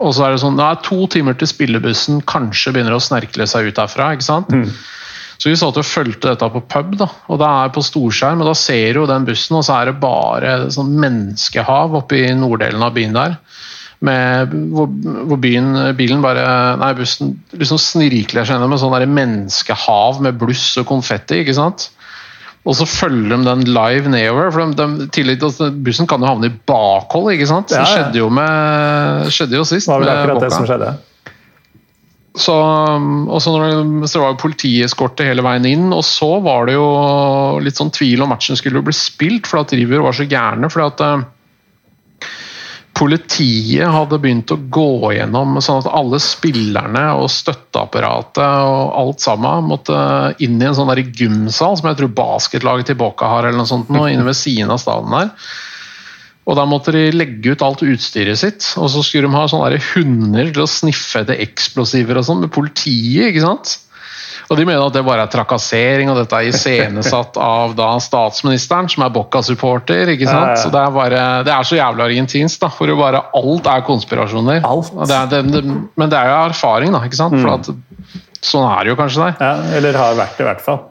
Og 0.01 0.13
så 0.13 0.25
er 0.25 0.33
det 0.33 0.41
sånn, 0.41 0.57
det 0.57 0.65
er 0.65 0.79
to 0.85 1.05
timer 1.13 1.37
til 1.37 1.49
spillebussen 1.49 2.21
kanskje 2.29 2.73
begynner 2.73 2.97
å 2.97 3.01
snerkle 3.01 3.45
seg 3.49 3.69
ut 3.69 3.77
derfra. 3.77 4.11
ikke 4.13 4.25
sant? 4.25 4.53
Så 5.37 5.51
vi 5.51 5.57
satt 5.57 5.77
og 5.77 5.85
fulgte 5.85 6.31
dette 6.31 6.49
på 6.49 6.63
pub, 6.65 6.95
da, 6.97 7.07
og 7.29 7.37
det 7.41 7.47
er 7.47 7.73
på 7.73 7.83
storskjerm. 7.85 8.41
og 8.41 8.49
Da 8.49 8.55
ser 8.57 8.97
du 8.97 9.05
den 9.09 9.25
bussen, 9.27 9.57
og 9.59 9.65
så 9.65 9.75
er 9.77 9.91
det 9.91 9.99
bare 10.01 10.55
sånn 10.73 10.95
menneskehav 11.01 11.93
oppe 11.99 12.23
i 12.23 12.31
norddelen 12.37 12.81
av 12.81 12.95
byen 12.95 13.13
der. 13.17 13.37
Med, 14.07 14.53
hvor, 14.73 14.89
hvor 15.29 15.39
byen, 15.41 15.71
bilen 15.97 16.21
bare 16.21 16.43
Nei, 16.77 16.91
bussen 16.99 17.31
liksom 17.57 17.79
snirkler 17.81 18.45
seg 18.45 18.53
gjennom 18.53 18.75
et 18.75 18.81
sånn 18.81 19.13
menneskehav 19.13 20.21
med 20.25 20.37
bluss 20.41 20.71
og 20.81 20.89
konfetti. 20.89 21.41
ikke 21.41 21.57
sant? 21.57 21.89
Og 22.67 22.75
så 22.75 22.87
følger 22.89 23.31
de 23.31 23.47
den 23.47 23.61
live 23.71 24.11
nedover. 24.11 24.49
for 24.51 24.73
de, 24.75 24.87
de, 24.99 25.07
tidlig, 25.15 25.37
altså, 25.39 25.69
Bussen 25.71 26.07
kan 26.09 26.23
jo 26.23 26.27
havne 26.27 26.49
i 26.49 26.55
bakhold, 26.67 27.31
ikke 27.35 27.47
sant? 27.47 27.71
Det 27.71 27.83
skjedde 27.87 28.19
jo, 28.19 28.27
med, 28.33 29.29
skjedde 29.31 29.55
jo 29.55 29.67
sist. 29.67 29.87
Det 29.87 29.93
var 29.93 30.03
vel 30.03 30.11
akkurat 30.11 30.43
det 30.43 30.51
som 30.55 30.67
skjedde. 30.67 30.91
Så, 32.37 32.53
så, 33.41 33.53
det, 33.57 34.09
så 34.11 34.19
var 34.21 34.33
jo 34.33 34.41
politieskorte 34.43 35.25
hele 35.25 35.41
veien 35.45 35.65
inn, 35.65 35.87
og 35.95 36.03
så 36.05 36.35
var 36.45 36.67
det 36.69 36.75
jo 36.75 36.89
litt 37.63 37.79
sånn 37.79 37.89
tvil 37.95 38.21
om 38.21 38.29
matchen 38.29 38.59
skulle 38.59 38.83
bli 38.85 38.93
spilt, 38.93 39.47
for 39.49 39.63
at 39.63 39.73
River 39.73 40.03
var 40.05 40.13
så 40.13 40.27
gærne. 40.29 40.69
fordi 40.69 40.91
at 40.91 41.05
eh, 41.07 41.25
Politiet 42.97 43.85
hadde 43.93 44.17
begynt 44.21 44.51
å 44.53 44.57
gå 44.73 45.11
gjennom 45.13 45.59
sånn 45.61 45.83
at 45.83 45.89
alle 45.99 46.17
spillerne 46.23 47.03
og 47.19 47.29
støtteapparatet 47.29 48.41
og 48.41 48.95
alt 49.03 49.21
sammen 49.21 49.69
måtte 49.69 49.97
inn 50.41 50.57
i 50.57 50.65
en 50.65 50.77
sånn 50.77 50.89
der 50.89 51.03
gymsal 51.05 51.77
som 51.77 51.91
jeg 51.91 51.99
tror 51.99 52.13
basketlaget 52.17 52.89
til 52.89 52.99
Boca 52.99 53.29
har, 53.29 53.45
eller 53.45 53.61
noe 53.61 53.69
sånt, 53.69 53.91
nå, 53.93 54.07
inne 54.09 54.25
ved 54.25 54.39
siden 54.39 54.73
av 54.73 54.81
staden 54.81 55.13
der. 55.13 55.33
Og 56.47 56.55
Da 56.55 56.63
måtte 56.63 56.93
de 56.95 57.09
legge 57.11 57.53
ut 57.53 57.63
alt 57.65 57.83
utstyret 57.83 58.39
sitt, 58.39 58.65
og 58.79 58.87
så 58.89 59.03
skulle 59.03 59.27
de 59.27 59.35
ha 59.35 59.47
sånne 59.51 59.73
der 59.73 59.89
hunder 59.91 60.53
til 60.55 60.63
å 60.63 60.71
sniffe 60.71 61.21
etter 61.21 61.41
eksplosiver 61.43 62.17
og 62.17 62.25
sånn, 62.25 62.45
med 62.45 62.53
politiet. 62.55 63.33
ikke 63.33 63.43
sant? 63.43 63.75
Og 64.47 64.55
De 64.55 64.63
mener 64.63 64.79
at 64.79 64.95
det 64.95 65.03
bare 65.03 65.25
er 65.25 65.31
trakassering, 65.31 66.11
og 66.11 66.19
dette 66.21 66.37
er 66.37 66.47
iscenesatt 66.47 67.35
av 67.43 67.73
da 67.75 67.89
statsministeren, 68.03 68.87
som 68.91 69.03
er 69.03 69.11
Bocca-supporter. 69.15 70.13
ikke 70.13 70.29
sant? 70.29 70.61
Så 70.61 70.71
Det 70.71 70.79
er 70.79 70.93
bare, 70.95 71.23
det 71.47 71.51
er 71.53 71.67
så 71.67 71.79
jævlig 71.79 72.05
argentinsk, 72.05 72.61
da, 72.63 72.69
hvor 72.71 72.91
jo 72.91 72.95
bare 72.99 73.25
alt 73.35 73.67
er 73.73 73.83
konspirasjoner. 73.87 74.63
Alt. 74.67 74.93
Det 75.03 75.17
er, 75.17 75.51
det, 75.51 75.63
men 75.67 76.13
det 76.13 76.19
er 76.19 76.31
jo 76.31 76.39
erfaring, 76.53 76.95
da. 76.95 77.03
ikke 77.03 77.19
sant? 77.19 77.35
Mm. 77.35 77.43
For 77.43 77.57
at, 77.57 78.15
sånn 78.47 78.69
er 78.71 78.87
det 78.87 78.93
jo 78.93 78.97
kanskje 79.01 79.25
der. 79.25 79.37
Ja, 79.43 79.77
eller 79.81 79.99
har 79.99 80.17
vært 80.21 80.39
det, 80.39 80.45
i 80.45 80.49
hvert 80.51 80.63
fall. 80.63 80.81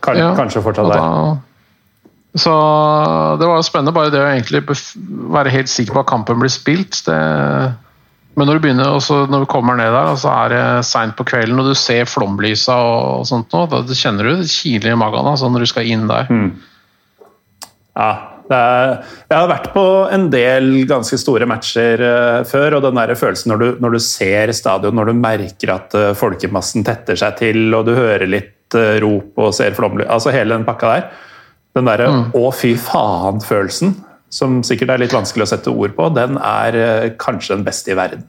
Kan, 0.00 0.16
Ja, 0.16 0.32
Kanskje 0.38 0.64
fortsatt 0.64 0.88
og 0.88 0.96
er. 0.96 1.38
Så 2.38 2.52
det 3.40 3.46
var 3.48 3.58
jo 3.58 3.66
spennende, 3.66 3.92
bare 3.92 4.12
det 4.14 4.20
å 4.22 4.28
egentlig 4.30 4.62
være 5.34 5.50
helt 5.50 5.70
sikker 5.70 5.96
på 5.96 6.04
at 6.04 6.10
kampen 6.12 6.38
blir 6.38 6.52
spilt. 6.52 7.00
Det, 7.08 7.16
men 8.38 8.46
når 8.46 8.56
du 8.58 8.64
begynner, 8.64 8.94
og 8.94 9.30
når 9.30 9.42
du 9.42 9.50
kommer 9.50 9.76
ned 9.76 9.90
der, 9.90 10.10
og 10.12 10.18
så 10.22 10.30
er 10.44 10.52
det 10.52 10.64
seint 10.86 11.16
på 11.18 11.26
kvelden, 11.28 11.58
og 11.60 11.70
du 11.70 11.74
ser 11.78 12.08
flomlysa 12.08 12.76
og 12.78 13.26
sånt 13.28 13.52
nå, 13.52 13.64
da 13.72 13.82
kjenner 13.90 14.28
du 14.28 14.42
det 14.42 14.50
kiler 14.52 14.94
i 14.94 14.98
magen 14.98 15.26
altså, 15.32 15.50
når 15.50 15.66
du 15.66 15.70
skal 15.72 15.88
inn 15.90 16.06
der. 16.10 16.30
Mm. 16.30 16.52
Ja, 17.98 18.10
det 18.50 18.58
er, 18.58 18.92
jeg 19.30 19.36
har 19.36 19.50
vært 19.50 19.68
på 19.74 19.84
en 20.14 20.28
del 20.32 20.70
ganske 20.90 21.18
store 21.20 21.46
matcher 21.50 22.02
eh, 22.02 22.38
før, 22.48 22.78
og 22.78 22.86
den 22.86 22.98
der 22.98 23.12
følelsen 23.18 23.52
når 23.52 23.60
du, 23.62 23.66
når 23.82 23.94
du 23.94 24.00
ser 24.02 24.52
stadion, 24.56 24.96
når 24.98 25.10
du 25.10 25.20
merker 25.20 25.74
at 25.76 25.94
eh, 25.98 26.12
folkemassen 26.18 26.86
tetter 26.86 27.18
seg 27.18 27.36
til, 27.38 27.60
og 27.76 27.86
du 27.86 27.92
hører 27.98 28.26
litt 28.30 28.78
eh, 28.78 28.98
rop 29.04 29.38
og 29.38 29.54
ser 29.54 29.76
flomlys 29.78 30.10
Altså 30.10 30.34
hele 30.34 30.54
den 30.56 30.66
pakka 30.66 30.94
der. 30.94 31.10
Den 31.78 31.86
derre 31.86 32.08
Mm. 32.10 32.24
'å, 32.34 32.48
fy 32.50 32.72
faen'-følelsen, 32.74 33.92
som 34.30 34.60
sikkert 34.66 34.92
er 34.94 35.02
litt 35.02 35.14
vanskelig 35.16 35.46
å 35.48 35.50
sette 35.50 35.72
ord 35.74 35.96
på, 35.96 36.06
den 36.14 36.38
er 36.38 36.76
eh, 36.78 37.08
kanskje 37.20 37.56
den 37.58 37.66
beste 37.66 37.90
i 37.94 37.98
verden. 37.98 38.22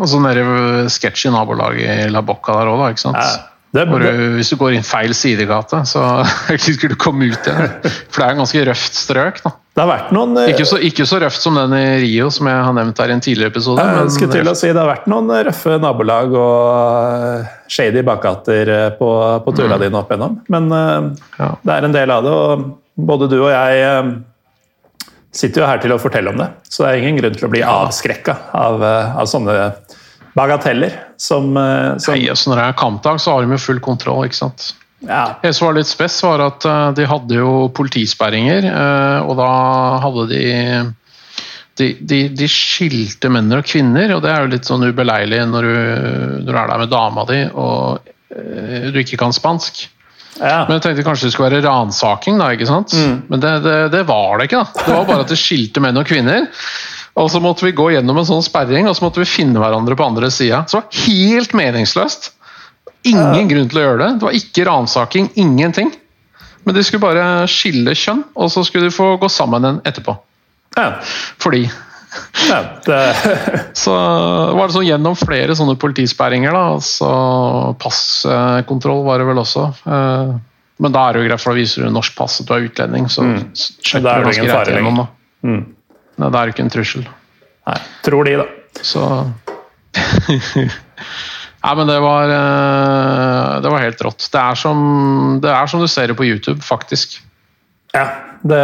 Og 0.00 0.08
så 0.10 0.18
nede 0.22 0.88
sketsj 0.90 1.28
i 1.28 1.34
nabolaget 1.34 2.08
i 2.08 2.10
La 2.10 2.22
Bocca 2.26 2.56
der 2.58 2.72
òg, 2.72 2.82
ikke 2.96 3.04
sant? 3.04 3.20
Ja, 3.20 3.44
det, 3.76 3.84
det, 3.92 3.98
du, 4.16 4.22
hvis 4.38 4.48
du 4.50 4.56
går 4.58 4.74
inn 4.78 4.86
feil 4.86 5.12
sidegate, 5.14 5.82
så 5.86 6.00
skulle 6.56 6.94
du 6.94 6.98
komme 6.98 7.28
ut 7.28 7.46
igjen. 7.46 7.74
For 8.08 8.22
det 8.22 8.26
er 8.26 8.32
en 8.32 8.40
ganske 8.42 8.62
røft 8.70 8.96
strøk. 8.96 9.42
da. 9.44 9.52
det 9.76 9.82
har 9.84 9.90
vært 9.92 10.14
noen 10.16 10.32
eh, 10.40 10.48
Ikke 10.54 10.64
så, 10.66 10.78
ikke 10.88 11.04
så 11.06 11.20
røft 11.22 11.44
som 11.44 11.58
den 11.60 11.76
i 11.76 11.84
Rio, 12.02 12.30
som 12.34 12.48
jeg 12.50 12.62
har 12.64 12.74
nevnt 12.80 13.02
her 13.04 13.12
i 13.12 13.16
en 13.18 13.22
tidligere 13.28 13.52
episode. 13.52 13.84
Jeg 13.84 14.14
skulle 14.16 14.38
til 14.40 14.50
å 14.50 14.56
si 14.58 14.72
Det 14.72 14.80
har 14.80 14.88
vært 14.94 15.06
noen 15.12 15.30
røffe 15.50 15.76
nabolag 15.84 16.32
og 16.32 16.64
eh, 17.44 17.52
shady 17.76 18.02
bakgater 18.08 18.72
eh, 18.72 18.88
på, 18.98 19.12
på 19.44 19.54
turene 19.60 19.78
dine 19.84 20.00
opp 20.00 20.10
igjennom. 20.16 20.40
Men 20.56 20.72
eh, 20.72 21.28
Ja. 21.44 21.52
det 21.60 21.76
er 21.76 21.86
en 21.90 21.94
del 22.00 22.16
av 22.16 22.24
det, 22.26 22.34
og 22.34 22.66
både 23.12 23.28
du 23.30 23.36
og 23.44 23.52
jeg 23.52 23.84
eh, 23.84 24.10
sitter 25.34 25.62
jo 25.62 25.68
her 25.68 25.80
til 25.82 25.94
å 25.94 26.00
fortelle 26.00 26.32
om 26.32 26.40
det. 26.40 26.48
Så 26.68 26.84
det 26.84 26.90
er 26.90 27.02
ingen 27.02 27.20
grunn 27.20 27.36
til 27.36 27.48
å 27.48 27.52
bli 27.52 27.64
avskrekka 27.66 28.36
av, 28.56 28.82
eh, 28.84 29.16
av 29.20 29.28
sånne 29.28 29.56
bagateller 30.38 30.94
som, 31.16 31.56
eh, 31.56 31.96
som 31.98 32.14
Nei, 32.14 32.28
altså 32.28 32.50
Når 32.50 32.56
det 32.56 32.66
er 32.66 32.78
kampdag, 32.78 33.20
så 33.20 33.32
har 33.32 33.42
de 33.42 33.52
jo 33.52 33.58
full 33.58 33.80
kontroll. 33.80 34.24
ikke 34.24 34.34
sant? 34.34 34.74
ja, 35.06 35.36
Det 35.42 35.54
som 35.54 35.68
var 35.68 35.74
litt 35.74 35.86
spess, 35.86 36.22
var 36.22 36.40
at 36.40 36.64
eh, 36.64 36.92
de 36.92 37.06
hadde 37.06 37.34
jo 37.34 37.68
politisperringer, 37.68 38.70
og 39.24 39.36
da 39.36 39.52
hadde 40.00 40.28
de 40.28 40.94
de, 41.78 41.94
de, 42.00 42.28
de 42.34 42.46
skilte 42.50 43.28
menn 43.30 43.52
og 43.54 43.62
kvinner, 43.62 44.10
og 44.16 44.22
det 44.24 44.32
er 44.32 44.40
jo 44.42 44.50
litt 44.50 44.66
sånn 44.66 44.82
ubeleilig 44.82 45.44
når 45.46 45.62
du, 45.62 45.76
når 46.42 46.48
du 46.48 46.58
er 46.58 46.66
der 46.72 46.78
med 46.78 46.90
dama 46.90 47.24
di 47.24 47.38
og 47.54 48.00
du 48.34 48.98
ikke 48.98 49.16
kan 49.16 49.30
spansk. 49.30 49.84
Ja. 50.40 50.64
Men 50.68 50.76
jeg 50.78 50.84
tenkte 50.86 51.04
kanskje 51.06 51.28
det 51.28 51.34
skulle 51.34 51.50
være 51.50 51.64
ransaking, 51.66 52.38
da, 52.40 52.50
ikke 52.54 52.68
sant? 52.68 52.94
Men 53.28 53.40
det, 53.42 53.52
det, 53.64 53.76
det 53.94 54.04
var 54.08 54.38
det 54.38 54.48
ikke. 54.48 54.62
da. 54.64 54.84
Det 54.86 54.94
var 54.94 55.06
bare 55.08 55.24
at 55.26 55.32
det 55.32 55.38
skilte 55.40 55.82
menn 55.84 55.98
og 56.00 56.06
kvinner. 56.08 56.46
Og 57.18 57.30
så 57.32 57.40
måtte 57.42 57.66
vi 57.66 57.72
gå 57.74 57.88
gjennom 57.96 58.20
en 58.20 58.26
sånn 58.28 58.44
sperring, 58.46 58.86
og 58.86 58.94
så 58.94 59.04
måtte 59.08 59.18
vi 59.22 59.26
finne 59.26 59.58
hverandre 59.58 59.96
på 59.98 60.06
andre 60.06 60.30
sida. 60.30 60.62
Så 60.70 60.78
det 60.78 60.84
var 60.84 61.06
helt 61.08 61.56
meningsløst. 61.58 62.30
Ingen 63.08 63.48
grunn 63.50 63.68
til 63.70 63.80
å 63.80 63.84
gjøre 63.86 63.98
det. 64.04 64.10
Det 64.20 64.26
var 64.28 64.36
ikke 64.38 64.66
ransaking, 64.68 65.28
ingenting. 65.38 65.90
Men 66.66 66.76
de 66.76 66.82
skulle 66.84 67.02
bare 67.02 67.46
skille 67.50 67.94
kjønn, 67.96 68.22
og 68.38 68.50
så 68.52 68.62
skulle 68.66 68.90
de 68.90 68.94
få 68.94 69.16
gå 69.22 69.28
sammen 69.32 69.64
igjen 69.64 69.82
etterpå. 69.88 70.14
ja, 70.76 70.88
Fordi 71.42 71.64
ja, 72.48 72.60
så 73.84 73.94
var 74.56 74.62
det 74.68 74.74
sånn 74.76 74.86
gjennom 74.88 75.16
flere 75.18 75.56
sånne 75.58 75.74
politisperringer, 75.80 76.54
da. 76.54 76.78
Så 76.84 77.08
passkontroll 77.82 79.02
var 79.06 79.20
det 79.22 79.26
vel 79.28 79.42
også. 79.42 79.66
Eh, 79.84 80.32
Men 80.78 80.94
da 80.94 81.08
er 81.08 81.16
det 81.16 81.22
jo 81.24 81.28
greit, 81.28 81.42
for 81.42 81.50
da 81.52 81.58
viser 81.58 81.84
du 81.84 81.90
norsk 81.90 82.14
pass 82.16 82.40
at 82.40 82.46
du 82.48 82.54
er 82.54 82.68
utlending. 82.68 83.08
Så 83.10 83.24
sjekker 83.58 84.04
Da 84.04 84.12
er 84.12 84.22
du 84.22 84.28
det 84.28 84.30
ganske 84.30 84.44
ingen 84.44 84.54
greit 84.54 84.70
gjennom, 84.76 85.00
da. 85.02 85.06
Mm. 85.48 85.62
Nei, 86.18 86.28
det 86.34 86.38
er 86.38 86.44
jo 86.50 86.54
ikke 86.54 86.64
en 86.66 86.74
trussel. 86.74 87.08
nei, 87.68 87.78
tror 88.06 88.24
de, 88.28 88.36
da. 88.40 88.46
Så 88.82 89.02
Nei, 91.58 91.72
men 91.74 91.88
det 91.90 91.96
var 92.00 92.30
eh, 92.30 93.60
Det 93.64 93.70
var 93.72 93.82
helt 93.82 94.02
rått. 94.06 94.28
Det 94.32 94.40
er 94.40 94.58
som, 94.58 94.78
det 95.42 95.50
er 95.50 95.66
som 95.70 95.82
du 95.82 95.88
ser 95.90 96.06
det 96.12 96.16
på 96.18 96.26
YouTube, 96.28 96.62
faktisk. 96.62 97.18
Ja. 97.94 98.06
Det, 98.38 98.58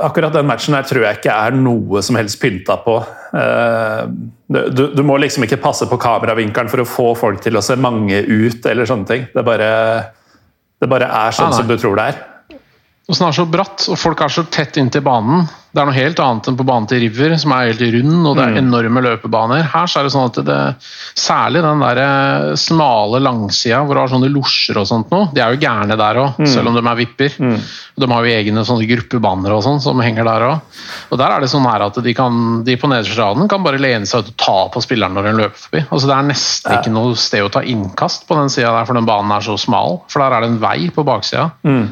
akkurat 0.00 0.32
den 0.32 0.46
matchen 0.48 0.72
her 0.72 0.86
tror 0.88 1.04
jeg 1.04 1.18
ikke 1.18 1.34
er 1.34 1.56
noe 1.56 2.00
som 2.04 2.16
helst 2.16 2.38
pynta 2.40 2.78
på. 2.80 2.94
Eh, 3.36 4.06
du, 4.48 4.86
du, 4.96 5.02
må 5.06 5.18
liksom 5.20 5.44
ikke 5.44 5.60
passe 5.60 5.88
på 5.90 5.98
kameravinkelen 6.00 6.70
for 6.72 6.82
å 6.82 6.88
få 6.88 7.10
folk 7.18 7.42
til 7.44 7.58
å 7.58 7.64
se 7.64 7.76
mange 7.76 8.22
ut, 8.24 8.64
eller 8.66 8.88
sånne 8.88 9.10
ting. 9.10 9.26
Det 9.34 9.44
bare, 9.46 9.70
det 10.80 10.88
bare 10.90 11.10
er 11.10 11.36
sånn 11.36 11.52
ah, 11.52 11.58
som 11.58 11.68
du 11.68 11.76
tror 11.76 12.00
det 12.00 12.08
er. 12.12 12.22
Og 13.10 13.16
så 13.18 13.26
er 13.26 13.34
så 13.34 13.48
bratt, 13.50 13.88
og 13.90 13.98
folk 13.98 14.20
er 14.22 14.30
så 14.30 14.44
tett 14.46 14.78
inntil 14.78 15.02
banen. 15.02 15.48
Det 15.70 15.78
er 15.78 15.86
noe 15.86 15.94
helt 15.94 16.18
annet 16.22 16.48
enn 16.50 16.56
på 16.58 16.64
banen 16.66 16.86
til 16.90 16.98
River, 17.04 17.32
som 17.38 17.52
er 17.54 17.68
helt 17.68 17.82
rund, 17.94 18.14
og 18.26 18.36
det 18.38 18.42
er 18.42 18.54
mm. 18.56 18.58
enorme 18.58 19.02
løpebaner. 19.06 19.64
Her 19.70 19.90
så 19.90 20.00
er 20.00 20.06
det 20.06 20.12
sånn 20.14 20.26
at 20.26 20.38
det, 20.46 20.58
særlig 21.18 21.62
den 21.62 21.84
der 21.84 22.00
eh, 22.02 22.46
smale 22.58 23.20
langsida 23.22 23.80
hvor 23.86 23.98
du 23.98 24.02
har 24.02 24.10
sånne 24.10 24.30
losjer 24.34 24.80
og 24.80 24.88
sånt 24.90 25.14
noe, 25.14 25.28
de 25.34 25.42
er 25.42 25.54
jo 25.54 25.60
gærne 25.62 25.98
der 25.98 26.20
òg, 26.24 26.40
mm. 26.42 26.50
selv 26.50 26.72
om 26.72 26.78
de 26.78 26.82
er 26.82 26.98
vipper. 26.98 27.38
Mm. 27.38 27.54
De 28.02 28.10
har 28.10 28.26
jo 28.26 28.34
egne 28.34 28.66
sånne 28.66 28.90
gruppebaner 28.90 29.54
og 29.54 29.62
sånn 29.66 29.82
som 29.82 30.02
henger 30.02 30.26
der 30.26 30.48
òg. 30.48 30.76
Og 31.14 31.22
der 31.22 31.36
er 31.36 31.42
det 31.42 31.52
sånn 31.54 31.70
her 31.70 31.86
at 31.86 32.02
de, 32.02 32.18
kan, 32.18 32.42
de 32.66 32.78
på 32.78 32.90
nederste 32.90 33.18
raden 33.18 33.50
kan 33.50 33.66
bare 33.66 33.82
lene 33.82 34.10
seg 34.10 34.26
ut 34.26 34.34
og 34.34 34.38
ta 34.42 34.58
på 34.74 34.82
spilleren 34.86 35.18
når 35.18 35.30
den 35.30 35.42
løper 35.44 35.66
forbi. 35.68 35.86
Altså 35.86 36.10
Det 36.10 36.18
er 36.18 36.30
nesten 36.30 36.78
ikke 36.78 36.94
noe 36.98 37.18
sted 37.18 37.46
å 37.46 37.54
ta 37.58 37.62
innkast 37.62 38.26
på 38.30 38.38
den 38.38 38.50
sida 38.50 38.74
der, 38.74 38.86
for 38.90 38.98
den 38.98 39.06
banen 39.06 39.34
er 39.38 39.46
så 39.46 39.58
smal. 39.58 40.00
For 40.10 40.22
der 40.22 40.34
er 40.34 40.46
det 40.46 40.54
en 40.54 40.62
vei 40.62 40.78
på 40.94 41.06
baksida. 41.06 41.52
Mm. 41.62 41.90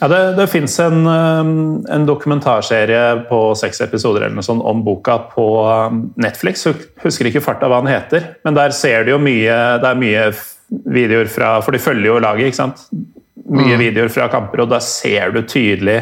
Ja, 0.00 0.08
Det, 0.08 0.20
det 0.36 0.46
fins 0.48 0.78
en, 0.80 1.06
um, 1.06 1.86
en, 1.88 2.06
dokumentarserie 2.08 3.26
på 3.28 3.40
seks 3.58 3.82
episoder 3.84 4.24
eller 4.24 4.38
noe 4.38 4.46
sånt 4.46 4.64
om 4.64 4.80
boka 4.84 5.18
på 5.34 5.46
um, 5.68 6.06
Netflix. 6.20 6.64
Husker 7.04 7.28
ikke 7.28 7.42
farta 7.44 7.68
hva 7.68 7.82
den 7.84 7.92
heter, 7.92 8.30
men 8.46 8.56
der 8.56 8.72
ser 8.76 9.04
du 9.04 9.12
jo 9.14 9.20
mye 9.20 9.58
Det 9.82 9.90
er 9.90 9.98
mye 10.00 10.22
videoer 10.94 11.28
fra 11.28 11.58
For 11.64 11.76
de 11.76 11.82
følger 11.82 12.08
jo 12.08 12.22
laget, 12.22 12.48
ikke 12.48 12.60
sant? 12.62 12.86
Mye 13.50 13.74
mm. 13.74 13.82
videoer 13.82 14.12
fra 14.14 14.30
kamper, 14.32 14.64
og 14.64 14.72
da 14.72 14.80
ser 14.84 15.34
du 15.34 15.42
tydelig 15.44 15.98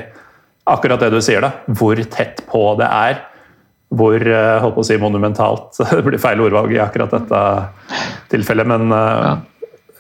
akkurat 0.69 1.01
det 1.03 1.11
du 1.17 1.19
sier, 1.25 1.43
da. 1.43 1.51
Hvor 1.67 1.99
tett 2.13 2.45
på 2.47 2.63
det 2.79 2.87
er. 2.87 3.23
Hvor 3.99 4.21
uh, 4.21 4.61
holdt 4.63 4.79
på 4.79 4.85
å 4.85 4.87
si 4.87 5.01
monumentalt 5.01 5.79
Det 5.97 6.05
blir 6.07 6.23
feil 6.23 6.45
ordvalg 6.45 6.77
i 6.77 6.83
akkurat 6.85 7.19
dette 7.19 7.43
tilfellet, 8.31 8.69
men 8.69 8.93
uh, 8.95 9.27
ja. 9.27 9.37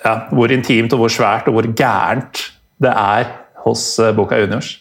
Ja, 0.04 0.14
hvor 0.30 0.52
intimt 0.54 0.92
og 0.94 1.00
hvor 1.02 1.10
svært 1.10 1.48
og 1.50 1.56
hvor 1.56 1.66
gærent 1.74 2.44
det 2.78 2.92
er 2.92 3.32
hos 3.70 3.90
eh, 4.02 4.14
Boca 4.16 4.40
Juniors. 4.40 4.76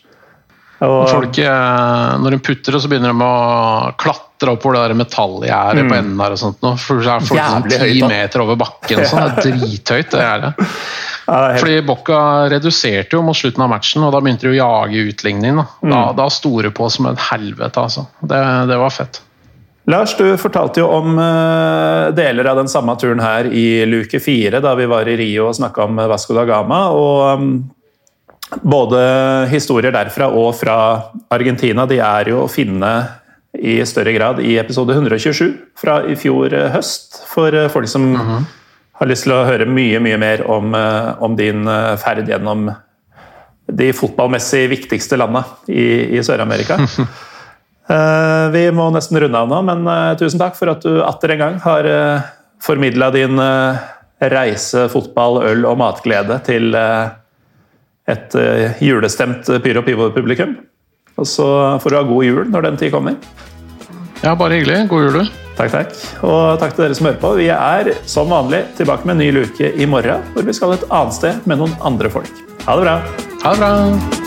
Og, 0.78 1.08
folk, 1.10 1.38
eh, 1.42 2.18
når 2.22 2.36
de 2.36 2.40
putter 2.46 2.76
det, 2.76 2.84
så 2.84 2.90
begynner 2.92 3.14
de 3.14 3.26
å 3.26 3.94
klatre 3.98 4.54
opp 4.54 4.62
hvor 4.62 4.76
det 4.76 4.84
der 4.86 5.00
metallgjerdet 5.00 5.84
mm. 5.84 5.90
på 5.90 5.98
enden 5.98 6.22
der 6.22 6.36
og 6.36 6.42
sånt. 6.42 6.60
Nå. 6.62 6.74
For 6.82 7.02
det 7.02 7.14
er 7.16 7.26
folk 7.26 7.42
sånn 7.42 7.70
ti 7.72 8.02
meter 8.06 8.44
over 8.46 8.60
bakken 8.62 9.02
sånn. 9.10 9.32
Det 9.40 9.48
er 9.48 9.62
drithøyt, 9.64 10.12
det 10.14 10.24
er 10.24 10.48
det. 10.48 10.56
Ja, 11.28 11.42
det 11.44 11.48
er 11.58 11.60
Fordi 11.60 11.80
Bocca 11.84 12.18
reduserte 12.48 13.18
jo 13.18 13.20
mot 13.28 13.36
slutten 13.36 13.66
av 13.66 13.68
matchen, 13.68 14.06
og 14.08 14.14
da 14.16 14.22
begynte 14.24 14.48
de 14.48 14.54
å 14.54 14.60
jage 14.62 15.02
utligning. 15.10 15.58
Da, 15.60 15.66
mm. 15.84 15.92
da, 15.92 16.04
da 16.22 16.28
sto 16.32 16.54
det 16.64 16.72
på 16.78 16.88
som 16.94 17.10
et 17.10 17.20
helvete, 17.20 17.84
altså. 17.84 18.06
Det, 18.22 18.40
det, 18.70 18.78
var 18.80 18.94
fett. 18.96 19.20
Lars, 19.92 20.14
du 20.16 20.24
fortalte 20.40 20.80
jo 20.80 20.88
om 20.88 21.20
uh, 21.20 22.16
deler 22.16 22.48
av 22.48 22.62
den 22.62 22.72
samme 22.72 22.96
turen 23.02 23.20
her 23.20 23.50
i 23.52 23.84
luke 23.92 24.22
fire, 24.24 24.64
da 24.64 24.72
vi 24.80 24.88
var 24.88 25.12
i 25.12 25.18
Rio 25.20 25.50
og 25.50 25.58
snakka 25.60 25.90
om 25.90 26.00
Vasco 26.08 26.38
da 26.38 26.48
Gama. 26.48 26.80
og 26.96 27.42
um, 27.44 27.52
både 28.62 29.00
historier 29.52 29.92
derfra 29.92 30.30
og 30.32 30.54
fra 30.56 30.78
Argentina 31.34 31.86
de 31.90 32.00
er 32.04 32.32
jo 32.32 32.44
å 32.46 32.52
finne 32.52 32.92
i 33.58 33.80
større 33.86 34.14
grad 34.14 34.40
i 34.44 34.58
episode 34.62 34.94
127 34.94 35.54
fra 35.78 36.02
i 36.10 36.16
fjor 36.20 36.54
eh, 36.54 36.70
høst. 36.74 37.22
For 37.30 37.54
eh, 37.54 37.70
folk 37.72 37.90
som 37.90 38.02
mm 38.14 38.22
-hmm. 38.22 38.44
har 39.00 39.08
lyst 39.08 39.24
til 39.24 39.34
å 39.34 39.46
høre 39.46 39.66
mye 39.66 40.00
mye 40.00 40.18
mer 40.18 40.48
om, 40.50 40.76
eh, 40.76 41.14
om 41.20 41.36
din 41.36 41.66
ferd 41.98 42.28
gjennom 42.30 42.72
de 43.68 43.94
fotballmessig 43.94 44.70
viktigste 44.70 45.18
landene 45.18 45.44
i, 45.68 46.18
i 46.18 46.24
Sør-Amerika. 46.24 46.78
Vi 48.52 48.72
må 48.72 48.90
nesten 48.92 49.20
runde 49.20 49.38
av 49.38 49.48
nå, 49.48 49.62
men 49.62 50.18
tusen 50.18 50.40
takk 50.40 50.56
for 50.56 50.70
at 50.70 50.82
du 50.82 51.04
atter 51.04 51.32
en 51.32 51.40
gang 51.40 51.60
har 51.60 51.84
formidla 52.60 53.12
din 53.12 53.40
reise, 54.20 54.90
fotball, 54.90 55.44
øl 55.44 55.66
og 55.66 55.78
matglede 55.78 56.40
til 56.44 56.76
et 58.08 58.38
uh, 58.40 58.80
julestemt 58.84 59.50
Pyro 59.64 59.84
Pivo-publikum. 59.86 60.56
Og 61.18 61.28
så 61.28 61.48
får 61.82 61.90
du 61.90 61.98
ha 61.98 62.06
god 62.08 62.28
jul 62.28 62.48
når 62.54 62.70
den 62.70 62.80
tid 62.80 62.94
kommer. 62.94 63.18
Ja, 64.24 64.36
bare 64.38 64.58
hyggelig. 64.58 64.88
God 64.92 65.08
jul, 65.08 65.20
du. 65.22 65.44
Takk, 65.58 65.74
takk. 65.74 65.96
Og 66.26 66.60
takk 66.62 66.76
til 66.76 66.86
dere 66.86 66.98
som 66.98 67.10
hører 67.10 67.20
på. 67.22 67.34
Vi 67.40 67.50
er 67.54 67.92
som 68.10 68.30
vanlig 68.30 68.62
tilbake 68.78 69.10
med 69.10 69.18
en 69.18 69.24
ny 69.26 69.32
luke 69.40 69.74
i 69.74 69.90
morgen, 69.90 70.26
hvor 70.36 70.46
vi 70.46 70.56
skal 70.58 70.78
et 70.78 70.86
annet 70.92 71.18
sted 71.18 71.50
med 71.50 71.62
noen 71.64 71.74
andre 71.82 72.14
folk. 72.14 72.46
Ha 72.68 72.78
det 72.78 72.88
bra. 72.88 73.02
Ha 73.44 73.58
det 73.58 73.60
bra. 73.66 74.27